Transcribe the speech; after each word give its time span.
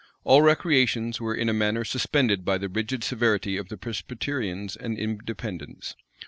All 0.23 0.41
recreations 0.41 1.21
were 1.21 1.35
in 1.35 1.47
a 1.47 1.53
manner 1.53 1.83
suspended 1.83 2.43
by 2.43 2.57
the 2.57 2.67
rigid 2.67 3.03
severity 3.03 3.55
of 3.55 3.69
the 3.69 3.77
Presbyterians 3.77 4.75
and 4.75 4.97
Independents. 4.97 5.93